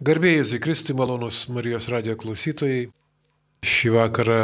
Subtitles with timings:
[0.00, 2.86] Garbėjai Zikristui malonus Marijos radio klausytojai.
[3.68, 4.38] Šį vakarą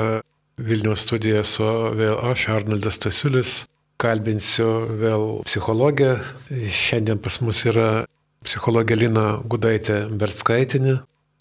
[0.61, 3.53] Vilnius studijoje su vėl aš, Arnoldas Tasiulis,
[3.97, 4.67] kalbinsiu
[5.01, 6.11] vėl psichologę.
[6.53, 8.05] Šiandien pas mus yra
[8.45, 10.99] psichologė Lina Gudaitė Bertskaitinė.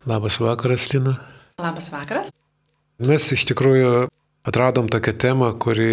[0.08, 1.18] Labas vakaras, Lina.
[1.60, 2.32] Labas vakaras.
[3.04, 4.06] Mes iš tikrųjų
[4.46, 5.92] atradom tokią temą, kuri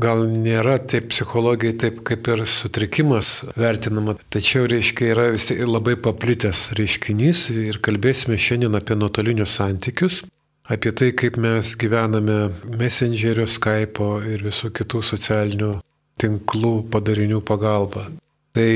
[0.00, 5.96] gal nėra taip psichologijai, taip kaip ir sutrikimas vertinama, tačiau reiškia yra vis tiek labai
[6.00, 10.22] paplitęs reiškinys ir kalbėsime šiandien apie nuotolinius santykius,
[10.64, 12.38] apie tai, kaip mes gyvename
[12.80, 15.74] Messengerio, Skype'o ir visų kitų socialinių
[16.20, 18.08] tinklų padarinių pagalba.
[18.54, 18.70] Tai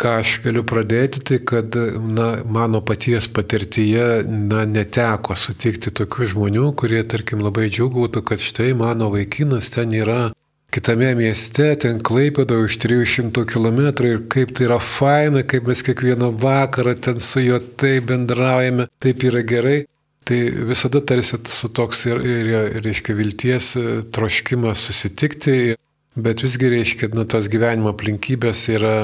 [0.00, 6.70] ką aš galiu pradėti, tai kad na, mano paties patirtyje na, neteko sutikti tokių žmonių,
[6.78, 10.32] kurie, tarkim, labai džiugautų, kad štai mano vaikinas ten yra
[10.74, 16.32] kitame mieste, ten klaipėdo už 300 km ir kaip tai yra faina, kaip mes kiekvieną
[16.42, 19.84] vakarą ten su juo taip bendraujame, taip yra gerai.
[20.24, 20.38] Tai
[20.70, 22.46] visada tarsi su toks ir, ir,
[22.80, 23.74] reiškia vilties
[24.16, 25.74] troškimas susitikti,
[26.16, 28.94] bet visgi reiškia, na, tos gyvenimo aplinkybės yra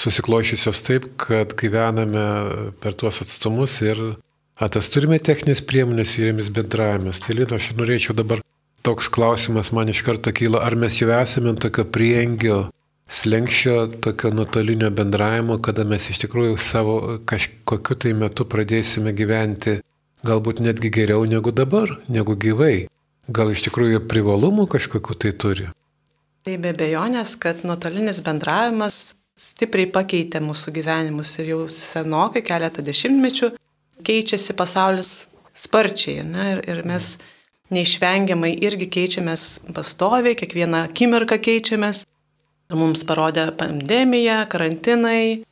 [0.00, 2.24] susiklošysios taip, kad gyvename
[2.80, 4.00] per tuos atstumus ir
[4.60, 7.22] atas turime techninės priemonės ir jomis bendravimas.
[7.24, 8.42] Tai Lina, aš norėčiau dabar
[8.86, 12.60] toks klausimas man iš karto kyla, ar mes jau esame tokio priengio
[13.10, 19.80] slengščio, tokio nuotolinio bendravimo, kada mes iš tikrųjų savo kažkokiu tai metu pradėsime gyventi
[20.26, 22.86] galbūt netgi geriau negu dabar, negu gyvai.
[23.30, 25.70] Gal iš tikrųjų privalumų kažkokiu tai turi?
[26.46, 29.00] Tai be bejonės, kad nuotolinis bendravimas
[29.40, 33.54] stipriai pakeitė mūsų gyvenimus ir jau senokai, keletą dešimtmečių,
[34.04, 35.12] keičiasi pasaulis
[35.56, 36.24] sparčiai.
[36.26, 36.46] Ne?
[36.54, 37.14] Ir, ir mes
[37.72, 39.46] neišvengiamai irgi keičiamės
[39.76, 42.04] pastoviai, kiekvieną akimirką keičiamės.
[42.70, 45.42] Mums parodė pandemija, karantinai,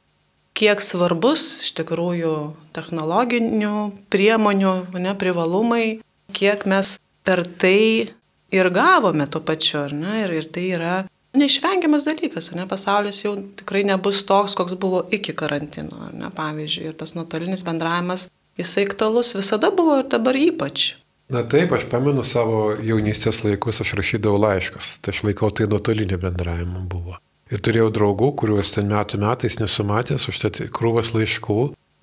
[0.59, 2.35] kiek svarbus iš tikrųjų
[2.77, 5.99] technologinių priemonių, ne, privalumai,
[6.35, 8.11] kiek mes per tai
[8.55, 10.95] ir gavome tuo pačiu, ne, ir, ir tai yra
[11.37, 16.97] neišvengiamas dalykas, ne, pasaulis jau tikrai nebus toks, koks buvo iki karantino, ne, pavyzdžiui, ir
[16.99, 18.29] tas nuotolinis bendravimas,
[18.59, 20.95] jisai aktualus visada buvo ir dabar ypač.
[21.29, 26.17] Na taip, aš pamenu savo jaunystės laikus, aš rašydavau laiškus, tai aš laikau tai nuotolinį
[26.23, 27.19] bendravimą buvo.
[27.53, 31.59] Ir turėjau draugų, kuriuos ten metų metais nesumatęs, užtat krūvas laiškų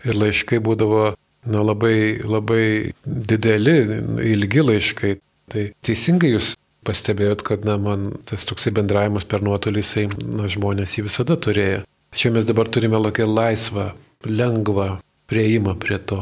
[0.05, 2.65] ir laiškai būdavo na, labai, labai
[3.05, 3.77] dideli,
[4.33, 5.15] ilgi laiškai.
[5.53, 6.53] Tai teisingai jūs
[6.85, 10.07] pastebėjot, kad na, man tas toksai bendravimas per nuotolį, jisai,
[10.37, 11.83] na, žmonės jį visada turėjo.
[12.15, 13.89] Čia mes dabar turime tokią laisvą,
[14.25, 14.89] lengvą
[15.29, 16.21] prieimą prie to.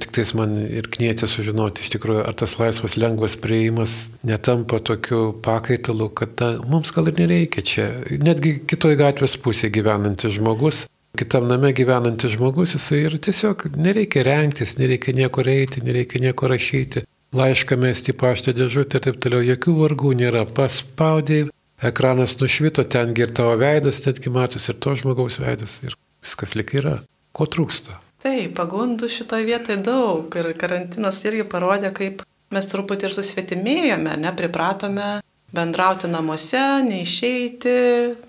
[0.00, 5.34] Tik tais man ir knietė sužinoti, iš tikrųjų, ar tas laisvas, lengvas prieimas netampa tokiu
[5.44, 7.86] pakaitalu, kad ta, mums gal ir nereikia čia.
[8.08, 10.86] Netgi kitoje gatvės pusėje gyvenantis žmogus,
[11.20, 17.04] kitam name gyvenantis žmogus, jisai ir tiesiog nereikia renktis, nereikia nieko reiti, nereikia nieko rašyti
[17.36, 20.44] laišką mesti paštą dėžutę ir taip toliau, jokių vargų nėra.
[20.56, 21.50] Paspaudėjai,
[21.90, 26.74] ekranas nušvito, ten ir tavo veidas, netgi matus ir to žmogaus veidas ir viskas lik
[26.80, 26.98] yra.
[27.36, 28.00] Ko trūksta?
[28.20, 35.20] Taip, pagundų šitoje vietoje daug ir karantinas irgi parodė, kaip mes truputį ir susvetimėjome, nepripratome
[35.54, 37.76] bendrauti namuose, neišeiti,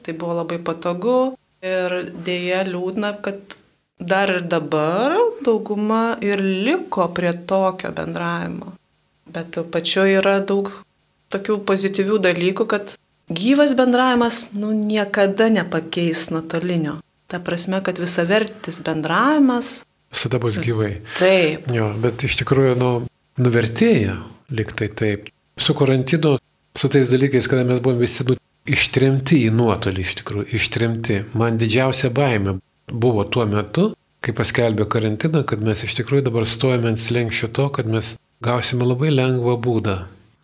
[0.01, 1.17] tai buvo labai patogu
[1.61, 3.57] ir dėja liūdna, kad
[3.99, 8.77] dar ir dabar dauguma ir liko prie tokio bendravimo.
[9.31, 10.71] Bet pačiu yra daug
[11.31, 12.95] tokių pozityvių dalykų, kad
[13.31, 16.97] gyvas bendravimas nu, niekada nepakeis nuotolinio.
[17.31, 19.81] Ta prasme, kad visavertis bendravimas.
[20.11, 20.97] Visada bus gyvai.
[21.19, 21.69] Taip.
[21.71, 22.91] Jo, bet iš tikrųjų, nu,
[23.39, 24.17] nuvertėja
[24.51, 25.29] liktai taip.
[25.61, 26.35] Su karantinu,
[26.75, 28.35] su tais dalykais, kada mes buvom visi nu,
[28.67, 31.21] ištrimti į nuotolį, iš tikrųjų, ištrimti.
[31.39, 32.57] Man didžiausia baime
[32.91, 37.69] buvo tuo metu, kai paskelbė karantiną, kad mes iš tikrųjų dabar stojame ant slengščio to,
[37.73, 38.13] kad mes
[38.43, 39.97] gausime labai lengvą būdą.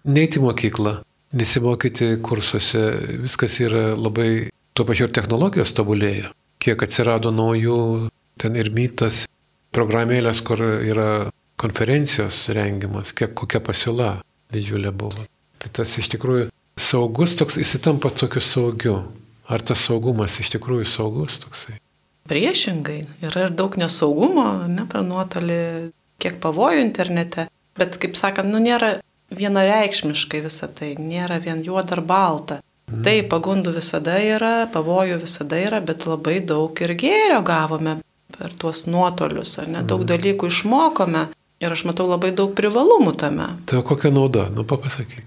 [0.08, 0.94] Neiti į mokyklą,
[1.38, 2.84] nesimokyti kursuose,
[3.24, 6.32] viskas yra labai, tuo pačiu ir technologijos tobulėja.
[6.64, 8.10] Kiek atsirado naujų,
[8.42, 9.26] ten ir mytas,
[9.76, 11.10] programėlės, kur yra
[11.60, 14.12] konferencijos rengimas, kiek kokia pasiūla
[14.54, 15.26] didžiulė buvo.
[15.58, 16.48] Tai tas iš tikrųjų
[16.78, 18.98] saugus toks įsitampa tokiu saugiu.
[19.48, 21.78] Ar tas saugumas iš tikrųjų saugus toksai?
[22.28, 25.60] Priešingai, yra ir daug nesaugumo, ne per nuotolį,
[26.20, 27.48] kiek pavojų internete.
[27.78, 28.98] Bet, kaip sakant, nu nėra
[29.38, 32.60] vienareikšmiškai visą tai, nėra vien juoda ar balta.
[32.88, 33.02] Mm.
[33.04, 37.98] Tai pagundų visada yra, pavojų visada yra, bet labai daug ir gėrio gavome
[38.38, 40.10] per tuos nuotolius, ar ne, daug mm.
[40.14, 41.26] dalykų išmokome
[41.60, 43.50] ir aš matau labai daug privalumų tame.
[43.68, 45.26] Tai kokia nauda, nu papasakyk.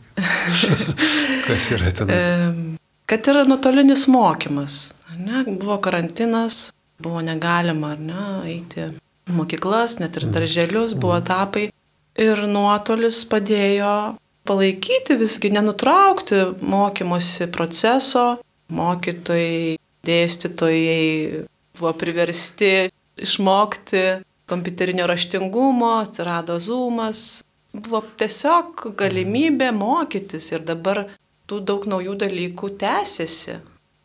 [1.48, 2.78] Kas yra ten?
[3.10, 4.80] Kad yra nuotolinis mokymas.
[5.18, 5.42] Ne?
[5.44, 6.70] Buvo karantinas,
[7.02, 8.86] buvo negalima, ar ne, eiti
[9.30, 11.68] mokyklas, net ir darželius, buvo etapai.
[12.18, 14.16] Ir nuotolis padėjo
[14.48, 18.40] palaikyti visgi, nenutraukti mokymosi proceso.
[18.70, 19.76] Mokytojai,
[20.06, 24.02] dėstytojai buvo priversti išmokti
[24.50, 27.42] kompiuterinio raštingumo, atsirado zoomas,
[27.74, 31.04] buvo tiesiog galimybė mokytis ir dabar
[31.50, 33.58] tų daug naujų dalykų tęsiasi.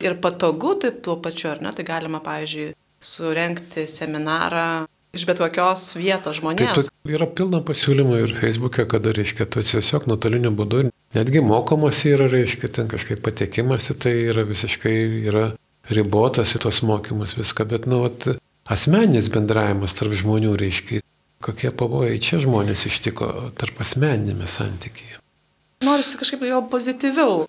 [0.06, 4.86] Ir patogu taip tuo pačiu, ar ne, tai galima, pavyzdžiui, surenkti seminarą
[5.16, 6.90] iš bet kokios vietos žmonėms.
[6.92, 12.28] Tai yra pilna pasiūlymų ir Facebook'e, kada, reiškia, tu tiesiog nuotoliniu būdu, netgi mokomas yra,
[12.32, 14.96] reiškia, ten kažkaip patekimas į tai yra visiškai
[15.32, 15.46] yra
[15.94, 18.28] ribotas į tos mokymus viską, bet, nu, vat,
[18.68, 21.04] asmeninis bendravimas tarp žmonių, reiškia,
[21.46, 25.20] kokie pavojai čia žmonės ištiko tarp asmeninėme santykyje.
[25.86, 27.46] Norisi kažkaip gal pozityviau.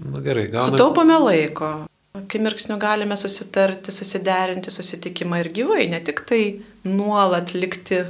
[0.00, 0.68] Na gerai, gal.
[0.68, 1.70] Sutaupome laiko.
[2.18, 6.42] Akimirksniu galime susitarti, susiderinti susitikimą ir gyvai, ne tik tai
[6.84, 8.00] nuolat likti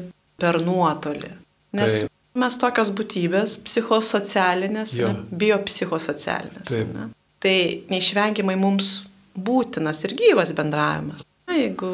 [0.41, 1.35] per nuotolį.
[1.77, 2.15] Nes Taip.
[2.41, 5.13] mes tokios būtybės, psichosocialinės, ne,
[5.43, 6.73] biopsichosocialinės.
[6.95, 7.11] Ne?
[7.45, 7.57] Tai
[7.93, 8.91] neišvengiamai mums
[9.37, 11.27] būtinas ir gyvas bendravimas.
[11.49, 11.93] Na, jeigu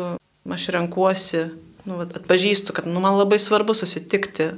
[0.54, 1.42] aš renkuosi,
[1.88, 4.52] nu, atpažįstu, kad nu, man labai svarbu susitikti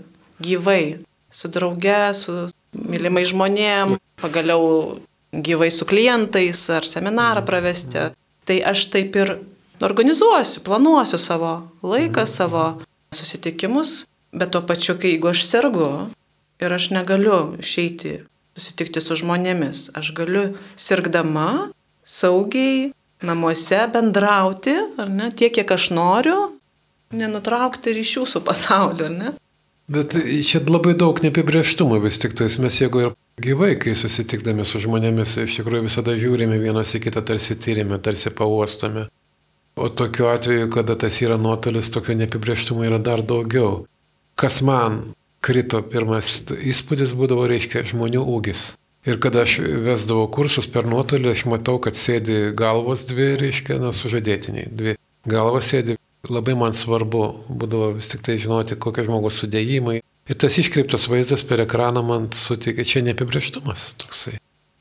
[0.44, 0.98] gyvai
[1.32, 4.98] su drauge, su mylimai žmonėm, pagaliau
[5.32, 8.10] gyvai su klientais ar seminarą pravesti,
[8.48, 9.36] tai aš taip ir
[9.84, 11.52] organizuosiu, planuosiu savo
[11.82, 12.80] laiką, savo
[13.14, 15.90] susitikimus, bet tuo pačiu, kai jeigu aš sergu
[16.60, 18.18] ir aš negaliu išeiti
[18.58, 20.44] susitikti su žmonėmis, aš galiu
[20.76, 21.70] sirgdama
[22.08, 22.90] saugiai
[23.22, 26.38] namuose bendrauti, ar ne, tiek, kiek aš noriu,
[27.14, 29.34] nenutraukti ryšių su pasauliu, ar ne?
[29.88, 30.12] Bet
[30.44, 35.38] čia labai daug neapibrieštumo vis tik tais mes jeigu ir gyvai, kai susitikdami su žmonėmis,
[35.44, 39.06] iš tikrųjų visada žiūrime vienas į kitą, tarsi tyrime, tarsi pauostome.
[39.78, 43.86] O tokiu atveju, kada tas yra nuotolis, tokio neapibrieštumo yra dar daugiau.
[44.36, 48.72] Kas man krito pirmas įspūdis būdavo, reiškia, žmonių ūgis.
[49.08, 53.94] Ir kada aš vesdavau kursus per nuotolį, aš matau, kad sėdi galvos dvi, reiškia, na,
[53.96, 54.68] sužadėtiniai.
[54.68, 54.96] Dvi
[55.30, 55.96] galvos sėdi
[56.26, 60.00] labai man svarbu būdavo vis tik tai žinoti, kokie žmogus sudėjimai.
[60.28, 64.36] Ir tas iškreiptas vaizdas per ekraną man suteikia, čia neapibrieštumas toksai.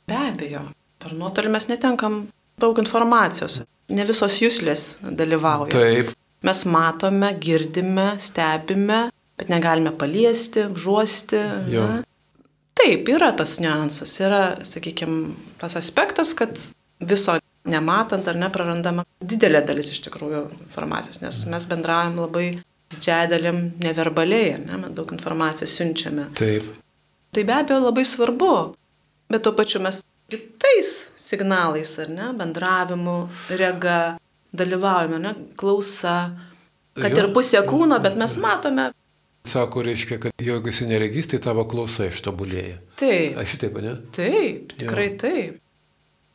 [0.09, 0.65] Be abejo,
[0.99, 2.25] per nuotolį mes netenkam
[2.59, 3.61] daug informacijos,
[3.93, 5.71] ne visos jūslės dalyvauja.
[5.75, 6.11] Taip.
[6.47, 9.07] Mes matome, girdime, stebime,
[9.39, 11.39] bet negalime paliesti, žuosti.
[12.77, 15.31] Taip, yra tas niuansas, yra, sakykime,
[15.61, 16.59] tas aspektas, kad
[16.99, 22.47] viso nematant ar neprarandama didelė dalis iš tikrųjų informacijos, nes mes bendraujam labai
[22.93, 26.29] didžiąją dalim neverbaliai, ne, mes daug informacijos siunčiame.
[26.39, 26.67] Taip.
[27.35, 28.51] Tai be abejo labai svarbu,
[29.31, 29.99] bet tuo pačiu mes
[30.31, 33.17] kitais signalais, ar ne, bendravimu,
[33.49, 33.99] rega,
[34.55, 36.15] dalyvaujame, ne, klausa,
[36.97, 37.25] kad jo.
[37.25, 38.89] ir pusė kūno, bet mes matome.
[39.47, 42.81] Sako, reiškia, kad jeigu esi neregys, tai tavo klausa ištobulėja.
[42.99, 43.37] Taip.
[43.39, 43.93] Aš šitaip, ne?
[44.15, 45.15] Taip, tikrai jo.
[45.23, 45.63] taip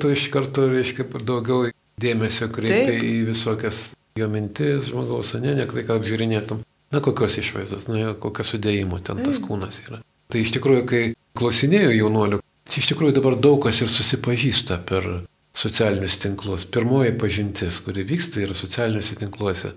[0.02, 1.70] tu iš karto, reiškia, daugiau
[2.02, 6.62] dėmesio kreipi į visokias jo mintis, žmogaus, ne, ne tai, ką apžiūrinėtum.
[6.93, 10.02] Na, kokios išvaizdos, na, kokio sudėjimo ten tas kūnas yra.
[10.32, 11.02] Tai iš tikrųjų, kai
[11.38, 15.08] klausinėjau jaunuolių, iš tikrųjų dabar daug kas ir susipažįsta per
[15.56, 16.66] socialinius tinklus.
[16.69, 19.72] Pirmoji pažintis, kuri vyksta, yra socialiniuose tinkluose.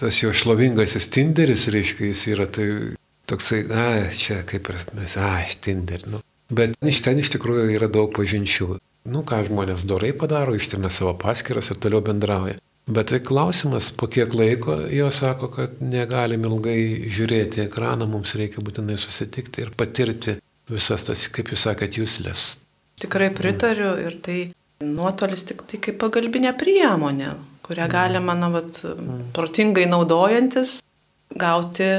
[0.00, 2.68] Tas jo šlovingasis Tinderis, reiškia, jis yra tai
[3.28, 6.20] toksai, na, čia kaip ir mes, a, Tinder, nu.
[6.52, 8.76] Bet iš ten iš tikrųjų yra daug pažinčių
[9.10, 12.58] nu ką žmonės dorai padaro, ištrina savo paskiras ir toliau bendrauja.
[12.86, 18.62] Bet tai klausimas, po kiek laiko jo sako, kad negalim ilgai žiūrėti ekraną, mums reikia
[18.62, 20.36] būtinai susitikti ir patirti
[20.70, 22.44] visas tas, kaip jūs sakėt, jūslės.
[23.02, 24.38] Tikrai pritariu ir tai
[24.86, 27.32] nuotolis tik tai kaip pagalbinė priemonė,
[27.66, 27.92] kurią mm.
[27.92, 29.26] galima, na, vat, mm.
[29.34, 30.78] protingai naudojantis,
[31.34, 31.90] gauti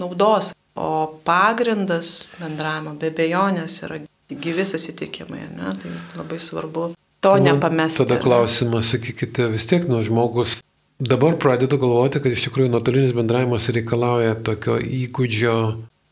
[0.00, 0.54] naudos.
[0.72, 3.98] O pagrindas bendravimo be bejonės yra
[4.40, 5.72] gyvi susitikimai, ne?
[5.78, 8.02] tai labai svarbu to nu, nepamesti.
[8.04, 10.60] Tada klausimas, sakykite, vis tiek nuo žmogus
[11.02, 15.56] dabar pradedu galvoti, kad iš tikrųjų nuotolinis bendravimas reikalauja tokio įgūdžio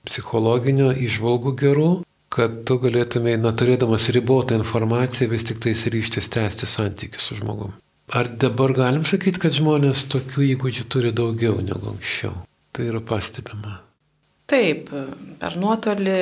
[0.08, 1.90] psichologinio išvalgų gerų,
[2.30, 7.74] kad tu galėtumai, na, turėdamas ribotą informaciją, vis tik tais ryštis tęsti santykių su žmogum.
[8.10, 12.32] Ar dabar galim sakyti, kad žmonės tokių įgūdžių turi daugiau negu anksčiau?
[12.74, 13.80] Tai yra pastebima.
[14.50, 14.90] Taip,
[15.38, 16.16] per nuotolį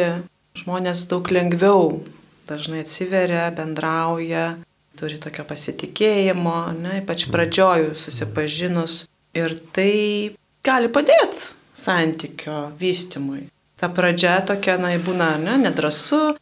[0.59, 2.01] žmonės daug lengviau
[2.49, 4.57] dažnai atsiveria, bendrauja,
[4.99, 9.05] turi tokio pasitikėjimo, ne, ypač pradžiojų susipažinus.
[9.37, 9.93] Ir tai
[10.67, 13.47] gali padėti santykio vystimui.
[13.79, 16.35] Ta pradžia tokia, na, būna ne, nedrasu,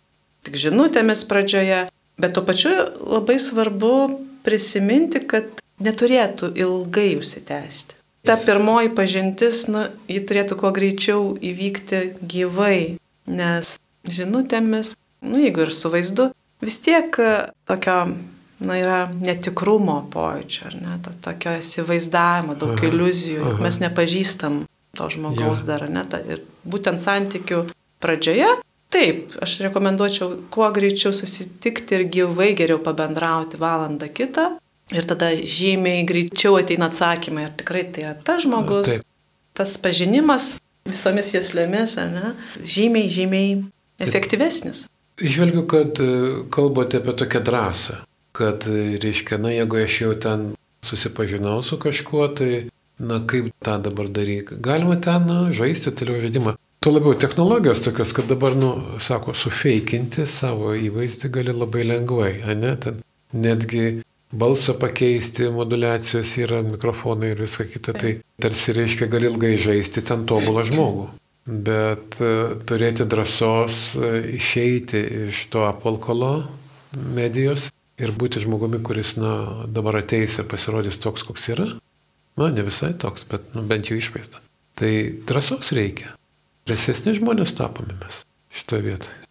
[0.46, 1.82] tik žinutėmis pradžioje,
[2.16, 3.92] bet tuo pačiu labai svarbu
[4.46, 5.50] prisiminti, kad
[5.82, 7.99] neturėtų ilgai užsitęsti.
[8.26, 12.96] ta pirmoji pažintis, nu, ji turėtų kuo greičiau įvykti gyvai,
[13.30, 13.76] nes
[14.13, 14.95] žinutėmis,
[15.27, 16.31] nu, jeigu ir su vaizdu,
[16.65, 17.31] vis tiek e,
[17.69, 17.97] tokio,
[18.61, 23.65] na, yra netikrumo pojūčio, ar ne, to, tokio įsivaizdavimo, daug aha, iliuzijų, aha.
[23.67, 24.63] mes nepažįstam
[24.97, 25.75] to žmogaus ja.
[25.75, 27.67] dar, ne, ta, ir būtent santykių
[28.03, 28.55] pradžioje
[28.97, 34.47] Taip, aš rekomenduočiau kuo greičiau susitikti ir gyvai geriau pabendrauti valandą kitą.
[34.95, 39.09] Ir tada žymiai greičiau ateina atsakymai, ar tikrai tai yra tas žmogus, Taip.
[39.59, 40.47] tas pažinimas
[40.87, 42.31] visomis jaslėmis, ar ne,
[42.63, 43.57] žymiai, žymiai
[43.99, 44.87] efektyvesnis.
[45.21, 46.09] Išvelgiu, kad e,
[46.53, 47.95] kalbate apie tokią drąsą,
[48.37, 50.47] kad, e, reiškia, na, jeigu aš jau ten
[50.85, 54.61] susipažinau su kažkuo, tai, na, kaip tą dabar daryti.
[54.61, 56.57] Galima ten na, žaisti toliau žaidimą.
[56.85, 62.76] Tuo labiau technologijos tokios, kad dabar, nu, sako, sufeikinti savo įvaizdį gali labai lengvai, ne?
[62.79, 63.00] Ten
[63.33, 70.05] netgi balsą pakeisti, modulacijos yra mikrofonai ir visa kita, tai tarsi reiškia gali ilgai žaisti
[70.05, 71.09] ten tobulą žmogų.
[71.47, 76.49] Bet uh, turėti drąsos uh, išeiti iš to apalkolo
[76.97, 81.69] medijos ir būti žmogumi, kuris, na, dabar ateis ir pasirodys toks, koks yra.
[82.37, 84.43] Na, ne visai toks, bet nu, bent jau išvaizda.
[84.76, 84.93] Tai
[85.29, 86.12] drąsos reikia.
[86.69, 88.21] Drąsesni žmonės tapome mes
[88.53, 89.23] šitoje vietoje.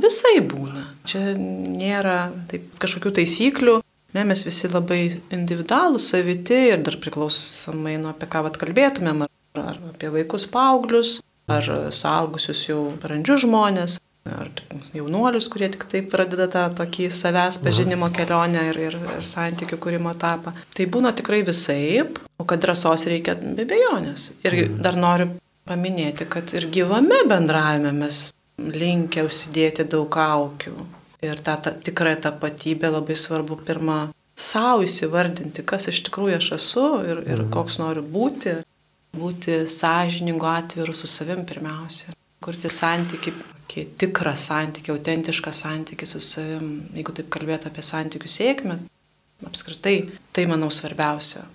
[0.00, 0.84] Visai būna.
[1.08, 3.76] Čia nėra taip, kažkokių taisyklių.
[4.16, 5.00] Ne, mes visi labai
[5.34, 11.18] individualūs, saviti ir dar priklausomai nuo apie ką vat kalbėtumėm, ar, ar apie vaikus, paauglius,
[11.50, 14.50] ar suaugusius jau brandžius žmonės, ar
[14.96, 20.14] jaunuolius, kurie tik taip pradeda tą tokį savęs pažinimo kelionę ir, ir, ir santykių kūrimo
[20.16, 20.54] etapą.
[20.74, 24.32] Tai būna tikrai visaip, o kad drąsos reikia be bejonės.
[24.46, 25.30] Ir dar noriu
[25.66, 30.74] paminėti, kad ir gyvame bendravime mes linkę užsidėti daug kaukių.
[31.24, 34.00] Ir tą ta, tikrąją tapatybę labai svarbu pirmą
[34.36, 37.52] savo įsivardinti, kas iš tikrųjų aš esu ir, ir mhm.
[37.54, 38.58] koks noriu būti.
[39.16, 42.12] Būti sąžiningu atviru su savim pirmiausia.
[42.44, 43.32] Kurti santyki,
[44.00, 46.86] tikrą santyki, autentišką santyki su savim.
[46.94, 48.78] Jeigu taip kalbėtų apie santykių sėkmę,
[49.48, 49.96] apskritai,
[50.36, 51.46] tai manau svarbiausia.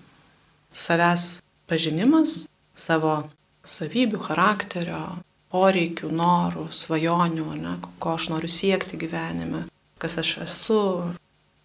[0.73, 3.29] Savęs pažinimas, savo
[3.67, 5.03] savybių, charakterio,
[5.51, 9.65] poreikių, norų, svajonių, ne, ko aš noriu siekti gyvenime,
[10.01, 10.79] kas aš esu,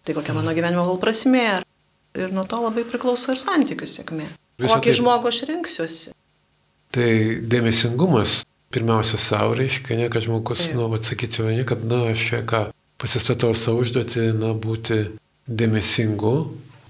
[0.05, 1.47] tai kokia mano gyvenimo gal prasmė.
[2.17, 4.27] Ir nuo to labai priklauso ir santykių sėkmė.
[4.57, 4.97] Kokį tai...
[4.99, 6.13] žmogų aš rinksiuosi.
[6.95, 7.09] Tai
[7.51, 8.41] dėmesingumas
[8.73, 10.77] pirmiausia savo reiškia, ne, kad žmogus, Taip.
[10.79, 12.63] nu, atsakyčiau, ne, kad, na, aš čia ką,
[12.99, 15.03] pasistatau savo užduotį, na, būti
[15.47, 16.33] dėmesingu,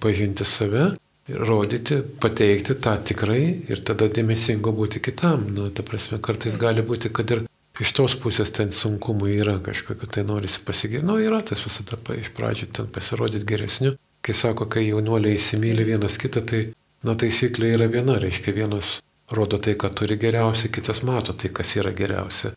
[0.02, 0.94] pažinti save
[1.28, 5.44] rodyti, pateikti tą tikrai ir tada dėmesingo būti kitam.
[5.54, 7.44] Nu, ta prasme, kartais gali būti, kad ir
[7.84, 11.06] iš tos pusės ten sunkumų yra kažkokio, tai norisi pasigirti.
[11.06, 13.98] Nu, yra tas visada iš pradžių ten pasirodyti geresniu.
[14.24, 16.64] Kai sako, kai jaunuoliai įsimylė vienas kitą, tai,
[17.06, 18.98] na, taisyklė yra viena, reiškia vienas
[19.32, 22.54] rodo tai, ką turi geriausia, kitas mato tai, kas yra geriausia.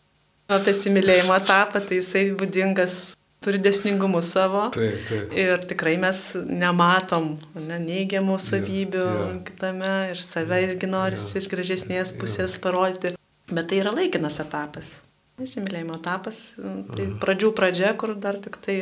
[0.51, 2.95] O apie įsimylėjimo etapą, tai jisai būdingas
[3.41, 4.67] turi desningumus savo.
[4.75, 5.35] Taip, taip.
[5.37, 9.29] Ir tikrai mes nematom ne, neigiamų savybių ja, ja.
[9.47, 11.41] kitame ir save irgi norisi ja.
[11.41, 12.63] iš gražesnės pusės ja.
[12.65, 13.15] parodyti.
[13.51, 14.99] Bet tai yra laikinas etapas.
[15.41, 17.17] Įsimylėjimo etapas, tai Aha.
[17.23, 18.75] pradžių pradžia, kur dar tik tai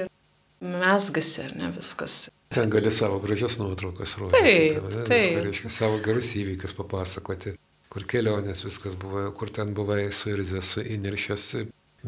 [0.60, 2.26] mesgasi, ar ne viskas.
[2.50, 4.42] Ten gali savo gražias nuotraukas rodyti.
[4.42, 5.22] Taip, ten, taip.
[5.22, 7.54] Viską, reiškia, savo gerus įvykius papasakoti,
[7.94, 11.46] kur kelionės viskas buvo, kur ten buvai suirzęs, suiniršęs,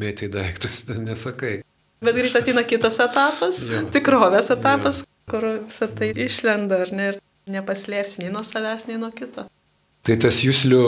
[0.01, 1.59] mėtai daiktus, nesakai.
[2.01, 3.83] Bet greit ateina kitas etapas, ja.
[3.93, 5.11] tikrovės etapas, ja.
[5.29, 7.21] kur visą tai išlenda, ar ne, ir
[7.53, 9.45] nepaslėpsi nei nuo savęs, nei nuo kito.
[10.01, 10.81] Tai tas jūslių,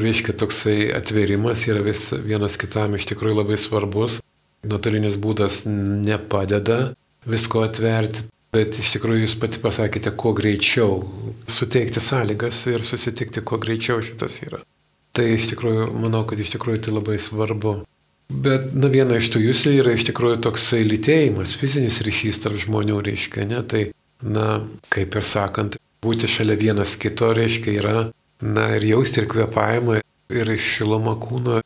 [0.00, 4.22] reiškia, toksai atverimas yra vis vienas kitam iš tikrųjų labai svarbus.
[4.64, 6.94] Nuotolinis būdas nepadeda
[7.28, 11.00] visko atverti, bet iš tikrųjų jūs pati pasakėte, kuo greičiau
[11.50, 14.62] suteikti sąlygas ir susitikti, kuo greičiau šitas yra.
[15.14, 17.82] Tai iš tikrųjų, manau, kad iš tikrųjų tai labai svarbu.
[18.32, 22.98] Bet, na, viena iš tų jūsų yra iš tikrųjų toksai lytėjimas, fizinis ryšys tarp žmonių,
[23.04, 23.82] reiškia, ne, tai,
[24.24, 27.98] na, kaip ir sakant, būti šalia vienas kito, reiškia, yra,
[28.42, 30.00] na, ir jausti ir kvepavimą,
[30.34, 31.60] ir šilumą kūno.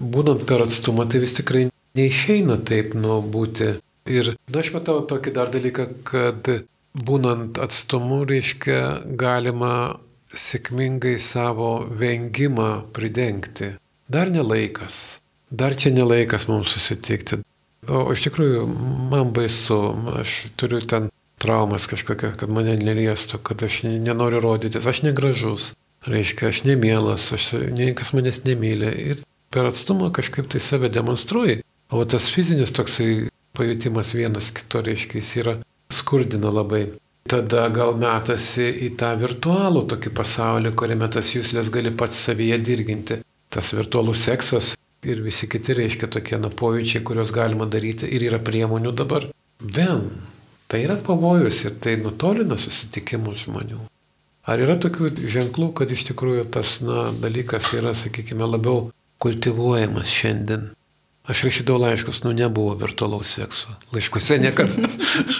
[0.00, 3.76] Būnant per atstumą, tai vis tikrai neišeina taip, nu, būti.
[4.08, 6.48] Ir, na, aš matau tokį dar dalyką, kad
[6.96, 13.74] būnant atstumu, reiškia, galima sėkmingai savo vengimą pridengti.
[14.10, 17.42] Dar nelaikas dar čia nelaikas mums susitikti.
[17.90, 18.64] O iš tikrųjų,
[19.10, 19.78] man baisu,
[20.20, 21.08] aš turiu ten
[21.40, 25.72] traumas kažkokia, kad mane neliestų, kad aš nenoriu rodytis, aš negražus,
[26.06, 28.92] reiškia, aš nemielas, aš niekas manęs nemylė.
[29.14, 31.64] Ir per atstumą kažkaip tai save demonstruoji.
[31.90, 33.26] O tas fizinis toksai
[33.56, 35.56] pajutimas vienas kito, reiškia, jis yra
[35.92, 36.88] skurdina labai.
[37.30, 43.20] tada gal metasi į tą virtualų tokį pasaulį, kuriame tas jūslės gali pats savyje dirginti.
[43.50, 44.72] Tas virtualus seksas
[45.06, 49.28] ir visi kiti reiškia tokie na pojūčiai, kuriuos galima daryti ir yra priemonių dabar.
[49.60, 50.08] Vien,
[50.66, 53.80] tai yra pavojus ir tai nutolina susitikimus žmonių.
[54.50, 58.88] Ar yra tokių ženklų, kad iš tikrųjų tas na, dalykas yra, sakykime, labiau
[59.22, 60.70] kultivuojamas šiandien?
[61.30, 63.70] Aš rašydavau laiškus, nu nebuvo virtualaus sekso.
[63.94, 64.88] Laiškuose niekada.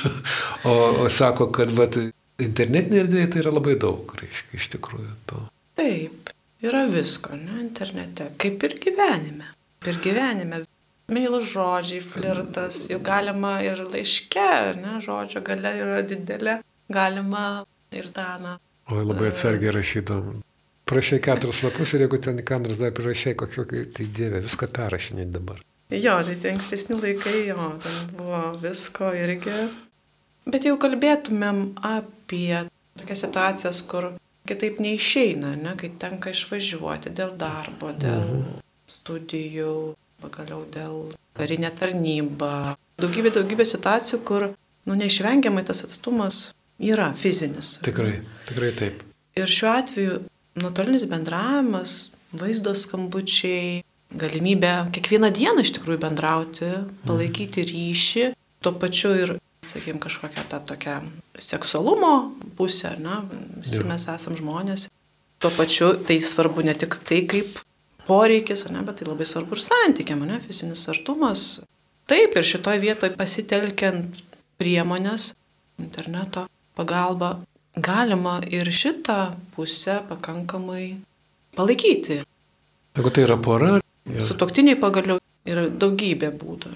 [0.70, 1.96] o, o sako, kad vat,
[2.38, 5.40] internetinė erdvė tai yra labai daug, reiškia, iš tikrųjų to.
[5.80, 6.30] Taip,
[6.62, 9.48] yra visko, ne, internete, kaip ir gyvenime.
[9.88, 10.60] Ir gyvenime.
[11.10, 16.60] Meilus žodžiai, flirtas, jau galima ir laiške, ne, žodžio gale yra didelė,
[16.92, 18.60] galima ir dana.
[18.90, 20.38] O labai atsargiai rašydom.
[20.90, 25.26] Prašai keturis lapus ir jeigu ten ką nors dar prirašai, kokio, tai dieve, viską perrašinai
[25.34, 25.58] dabar.
[25.90, 29.56] Jo, tai tie ankstesni laikai, jo, ten buvo visko irgi.
[30.50, 32.62] Bet jau kalbėtumėm apie
[32.98, 34.12] tokias situacijas, kur
[34.48, 38.62] kitaip neišeina, ne, kai tenka išvažiuoti dėl darbo, dėl mhm.
[38.90, 39.74] studijų,
[40.22, 40.96] pagaliau dėl
[41.38, 42.76] karinė tarnyba.
[43.00, 44.48] Daugybė, daugybė situacijų, kur,
[44.86, 47.78] nu, neišvengiamai tas atstumas yra fizinis.
[47.84, 49.04] Tikrai, tikrai taip.
[49.38, 50.18] Ir šiuo atveju
[50.60, 53.80] nuotolinis bendravimas, vaizdo skambučiai,
[54.12, 56.70] galimybę kiekvieną dieną iš tikrųjų bendrauti,
[57.06, 58.24] palaikyti ryšį,
[58.64, 59.34] tuo pačiu ir,
[59.66, 60.96] sakykime, kažkokią tą tokią
[61.38, 63.22] seksualumo pusę, na,
[63.62, 64.88] visi mes esam žmonės.
[65.40, 67.60] Tuo pačiu tai svarbu ne tik tai kaip
[68.08, 71.60] poreikis, ne, bet tai labai svarbu ir santykiam, ne, fizinis artumas.
[72.10, 74.18] Taip, ir šitoj vietoje pasitelkiant
[74.60, 75.30] priemonės,
[75.78, 77.38] interneto pagalba,
[77.78, 80.98] galima ir šitą pusę pakankamai
[81.56, 82.24] palaikyti.
[82.98, 83.78] Jeigu tai yra pora,
[84.14, 84.24] Ja.
[84.24, 86.74] Sutoktiniai pagaliau yra daugybė būdų.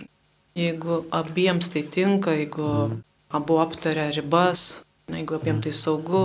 [0.59, 2.99] Jeigu abiems tai tinka, jeigu mm.
[3.35, 5.65] abu aptaria ribas, jeigu abiems mm.
[5.67, 6.25] tai saugu.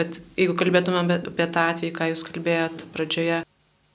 [0.00, 3.42] Bet jeigu kalbėtume apie tą atvejį, ką jūs kalbėjot pradžioje,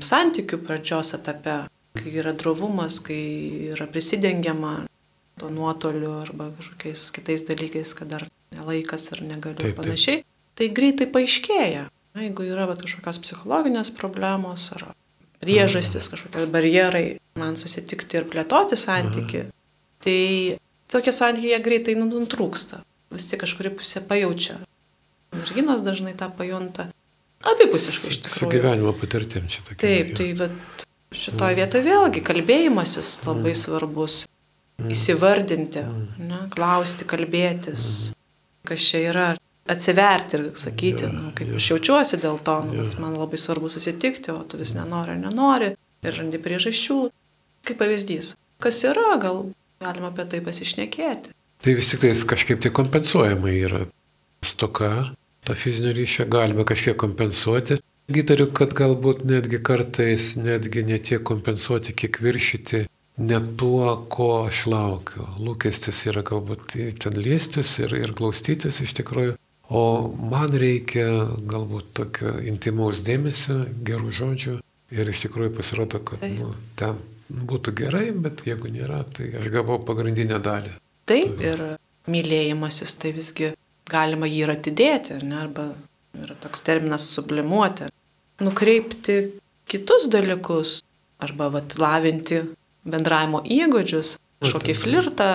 [0.05, 1.63] santykių pradžios etape,
[1.97, 4.75] kai yra drovumas, kai yra prisidengiama
[5.39, 10.55] to nuotoliu arba kažkokiais kitais dalykais, kad dar nelaikas ir negaliu taip, ir panašiai, taip.
[10.59, 11.87] tai greitai paaiškėja.
[12.15, 14.87] Na, jeigu yra va, kažkokios psichologinės problemos ar
[15.45, 17.05] priežastis, kažkokie barjerai
[17.39, 19.45] man susitikti ir plėtoti santyki,
[20.03, 20.19] tai
[20.91, 22.81] tokie santykiai greitai nu, nutrūksta.
[23.13, 24.57] Vis tik kažkuri pusė pajaučia.
[25.35, 26.89] Merginos dažnai tą pajunta.
[27.45, 28.41] Abipusiškai iš tikrųjų.
[28.41, 29.81] Su gyvenimo patirtim čia tokia.
[29.83, 31.59] Taip, tai vat, šitoje mm.
[31.59, 33.59] vietoje vėlgi kalbėjimasis labai mm.
[33.61, 34.17] svarbus.
[34.75, 34.91] Mm.
[34.91, 36.27] Įsivardinti, mm.
[36.27, 38.23] ne, klausti, kalbėtis, mm.
[38.67, 39.27] kas čia yra,
[39.69, 41.59] atsiverti ir sakyti, ja, nu, kaip ja.
[41.59, 45.71] aš jaučiuosi dėl to, nu, man labai svarbu susitikti, o tu vis nenori nenori
[46.05, 46.99] ir randi priežasčių.
[47.65, 49.47] Kaip pavyzdys, kas yra, gal
[49.81, 51.33] galima apie tai pasišnekėti.
[51.65, 53.85] Tai vis tik tai kažkaip tai kompensuojama yra
[54.45, 54.91] stoka,
[55.45, 57.79] tą fizinio ryšio galima kažkiek kompensuoti.
[58.13, 62.83] Gitariu, kad galbūt netgi kartais netgi ne tiek kompensuoti, kiek viršyti
[63.17, 65.25] ne tuo, ko aš laukiu.
[65.41, 69.39] Lūkestis yra galbūt ten liestis ir, ir glaustytis iš tikrųjų.
[69.73, 69.81] O
[70.13, 74.55] man reikia galbūt tokio intimaus dėmesio, gerų žodžių
[74.93, 76.35] ir iš tikrųjų pasirodo, kad tai.
[76.37, 76.99] nu, ten
[77.29, 80.75] būtų gerai, bet jeigu nėra, tai aš gavau pagrindinę dalį.
[81.09, 81.63] Taip, ir
[82.09, 83.51] mylėjimasis tai visgi
[83.89, 85.71] galima jį ir atidėti, ne, arba
[86.15, 87.89] yra toks terminas sublimuoti,
[88.45, 89.17] nukreipti
[89.69, 90.79] kitus dalykus,
[91.25, 92.43] arba vat, lavinti
[92.85, 95.31] bendravimo įgūdžius, kažkokį flirtą,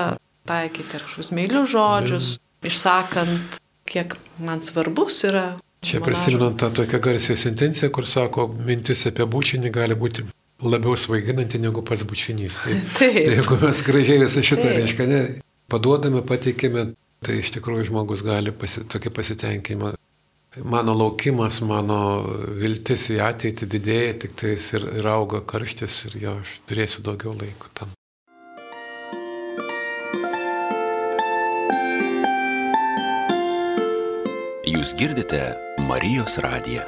[0.46, 2.30] taikyti kažkokius meilius žodžius,
[2.66, 3.58] išsakant
[3.90, 5.46] kiek man svarbus yra.
[5.84, 10.26] Čia prisimenant tą tokią garsią sentenciją, kur sako, mintis apie bučinį gali būti
[10.60, 12.60] labiau svaiginanti negu pats bučinys.
[12.64, 13.16] Tai, Taip.
[13.16, 15.22] tai jeigu mes gražiai visą šitą reiškia, ne,
[15.72, 16.90] paduodame, pateikime,
[17.24, 19.94] tai iš tikrųjų žmogus gali pasi, tokį pasitenkinimą.
[20.66, 22.00] Mano laukimas, mano
[22.58, 27.36] viltis į ateitį didėja, tik tais ir, ir auga karštis ir jo aš turėsiu daugiau
[27.38, 27.94] laiko tam.
[34.70, 35.38] Jūs girdite
[35.82, 36.84] Marijos radiją.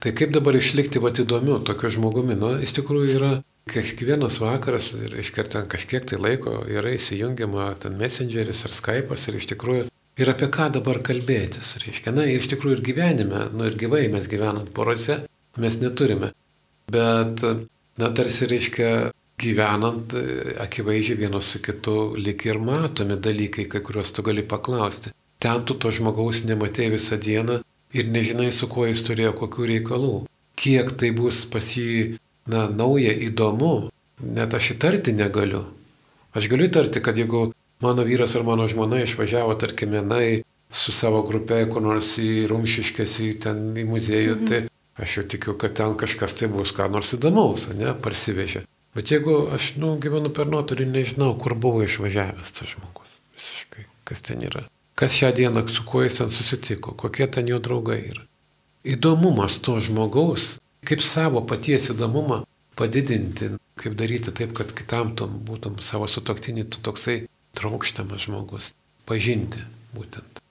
[0.00, 2.38] Tai kaip dabar išlikti vat įdomiu tokiu žmogumi?
[2.40, 3.32] Na, iš tikrųjų yra
[3.68, 9.52] kiekvienas vakaras iškart ten kažkiek tai laiko yra įsijungiama ten messengeris ar skype'as ir iš
[9.52, 11.76] tikrųjų ir apie ką dabar kalbėtis.
[11.84, 15.24] Reiškia, na, iš tikrųjų ir gyvenime, nu ir gyvai mes gyvenant porose,
[15.60, 16.32] mes neturime.
[16.88, 17.44] Bet,
[18.00, 18.94] na, tarsi reiškia,
[19.40, 25.12] gyvenant e, akivaizdžiai vienas su kitu lik ir matomi dalykai, kai kuriuos tu gali paklausti.
[25.42, 27.60] Ten tu to žmogaus nematėjai visą dieną
[27.92, 30.14] ir nežinai, su kuo jis turėjo kokių reikalų.
[30.56, 33.90] Kiek tai bus pas jį, na, nauja, įdomu,
[34.22, 35.64] net aš įtarti negaliu.
[36.36, 37.50] Aš galiu įtarti, kad jeigu
[37.82, 40.20] mano vyras ar mano žmona išvažiavo, tarkime, na,
[40.72, 44.46] su savo grupė, kur nors į Rumšiškės, į ten į muziejų, mhm.
[44.48, 48.64] tai aš jau tikiu, kad ten kažkas tai bus, ką nors įdomaus, ne, parsivežė.
[48.94, 53.14] Bet jeigu aš, nu, gyvenu per nuotolį, nežinau, kur buvo išvažiavęs tas žmogus.
[53.38, 54.66] Visiškai, kas ten yra.
[55.00, 58.26] Kas šią dieną, su kuo jis ten susitiko, kokie ten jo draugai yra.
[58.84, 62.42] Įdomumas to žmogaus, kaip savo paties įdomumą
[62.76, 67.22] padidinti, kaip daryti taip, kad kitam tom būtum savo sutoktinį, tu toksai
[67.56, 68.72] trokštamas žmogus.
[69.08, 69.64] Pažinti
[69.96, 70.42] būtent.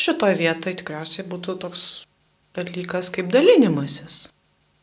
[0.00, 1.82] Šitoje vietoje tikriausiai būtų toks
[2.56, 4.30] dalykas kaip dalinimasis.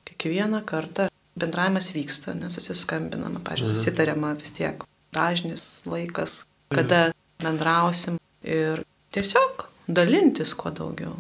[0.06, 1.09] Kiekvieną kartą
[1.39, 3.80] bendravimas vyksta, nesusiskambinama, pažiūrėjau, mhm.
[3.80, 7.10] susitariama vis tiek dažnis laikas, kada
[7.41, 8.84] bendrausim ir
[9.15, 11.15] tiesiog dalintis kuo daugiau.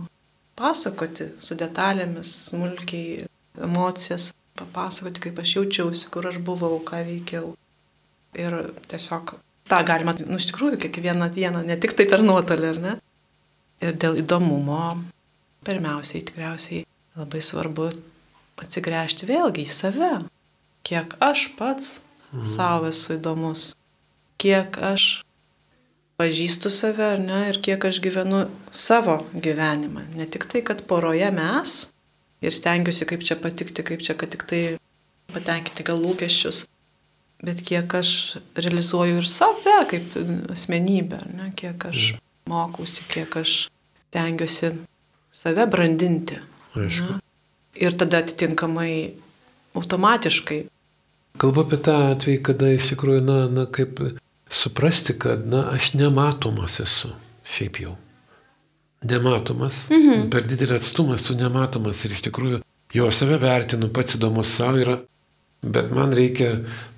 [0.59, 3.25] Pasakoti su detalėmis, smulkiai
[3.63, 7.53] emocijas, papasakoti, kaip aš jaučiausi, kur aš buvau, ką veikiau.
[8.37, 8.57] Ir
[8.91, 9.37] tiesiog
[9.69, 12.93] tą galima, nu, iš tikrųjų, kiekvieną dieną, ne tik tai per nuotolį, ar ne?
[13.85, 14.83] Ir dėl įdomumo,
[15.65, 16.83] pirmiausiai, tikriausiai
[17.17, 17.89] labai svarbu
[18.63, 20.13] atsigręžti vėlgi į save.
[20.87, 21.99] Kiek aš pats
[22.31, 22.45] mhm.
[22.47, 23.71] savo esu įdomus,
[24.41, 25.09] kiek aš
[26.19, 30.03] pažįstu save, ne, ir kiek aš gyvenu savo gyvenimą.
[30.19, 31.77] Ne tik tai, kad poroje mes
[32.43, 34.61] ir stengiuosi kaip čia patikti, kaip čia, kad tik tai
[35.31, 36.65] patenkinti gal lūkesčius,
[37.45, 38.11] bet kiek aš
[38.59, 40.15] realizuoju ir save kaip
[40.51, 42.23] asmenybę, ne, kiek aš mhm.
[42.51, 43.57] mokausi, kiek aš
[44.09, 44.73] stengiuosi
[45.31, 46.39] save brandinti.
[46.75, 47.18] Aišku.
[47.77, 49.13] Ir tada atitinkamai
[49.77, 50.63] automatiškai.
[51.39, 54.01] Kalbu apie tą atvejį, kada iš tikrųjų, na, na, kaip
[54.49, 57.13] suprasti, kad, na, aš nematomas esu,
[57.47, 57.93] šiaip jau.
[59.05, 60.27] Nematomas, mhm.
[60.33, 62.59] per didelį atstumą esu nematomas ir iš tikrųjų
[62.93, 64.97] jo save vertinu, pats įdomus savo yra,
[65.61, 66.49] bet man reikia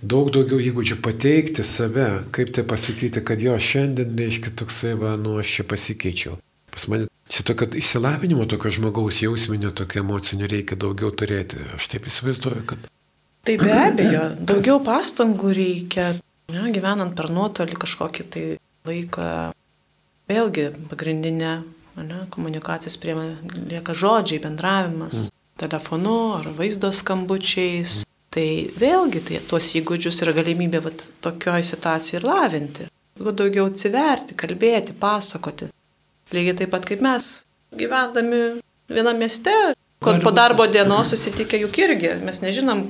[0.01, 5.38] daug daugiau įgūdžių pateikti save, kaip tai pasakyti, kad jo šiandien reiškia toksai, va, nu,
[5.41, 6.38] aš čia pasikeičiau.
[6.71, 11.60] Pas mane šito, kad įsilavinimo tokio žmogaus jausminio, tokio emocinio reikia daugiau turėti.
[11.75, 12.89] Aš taip įsivaizduoju, kad...
[13.47, 16.12] Tai be abejo, daugiau pastangų reikia,
[16.53, 18.45] ne, gyvenant per nuotolį kažkokį tai
[18.88, 19.27] laiką.
[20.31, 21.53] Vėlgi, pagrindinė
[21.99, 25.36] ne, komunikacijos priemonė lieka žodžiai, bendravimas mm.
[25.65, 28.01] telefonu ar vaizdo skambučiais.
[28.31, 28.47] Tai
[28.79, 32.88] vėlgi tai tuos įgūdžius yra galimybė vat, tokioj situacijai ir lavinti.
[33.19, 35.67] Daugiau atsiverti, kalbėti, pasakoti.
[36.32, 37.30] Lygiai taip pat kaip mes,
[37.76, 38.41] gyvendami
[38.91, 39.54] viename mieste,
[40.04, 42.86] kad po darbo dienos susitikę juk irgi, mes nežinom,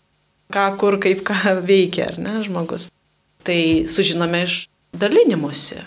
[0.53, 2.87] ką, kur, kaip ką veikia, ar ne, žmogus.
[3.45, 4.57] Tai sužinome iš
[4.93, 5.81] dalinimuose,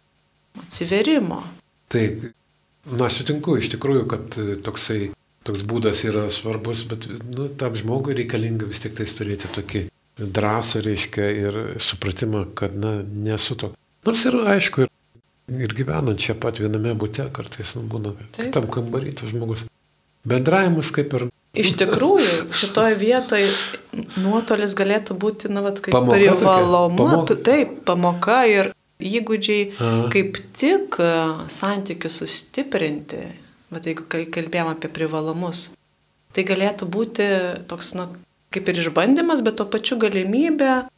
[0.65, 1.43] atsiverimo.
[1.95, 2.31] Taip,
[2.91, 5.13] na, sutinku iš tikrųjų, kad toksai,
[5.47, 9.87] toks būdas yra svarbus, bet nu, tam žmogui reikalinga vis tik tais turėti tokį
[10.19, 13.79] drąsą, reiškia, ir supratimą, kad, na, nesu toks.
[14.05, 14.94] Nors ir aišku, ir
[15.53, 19.67] Ir gyvenant čia pat viename būte, kartais nu, būna kitam kambarį tas žmogus.
[20.25, 21.27] Bendravimas kaip ir...
[21.55, 23.51] Iš tikrųjų, šitoje vietoje
[24.19, 27.37] nuotolis galėtų būti, na, vat, kaip privaloma, pamoka.
[27.37, 28.73] taip, pamoka ir
[29.05, 29.91] įgūdžiai, A.
[30.11, 30.99] kaip tik
[31.53, 33.21] santykius sustiprinti,
[33.71, 35.69] bet jeigu kalbėjom apie privalumus,
[36.35, 37.29] tai galėtų būti
[37.71, 38.09] toks, na,
[38.55, 40.89] kaip ir išbandymas, bet to pačiu galimybė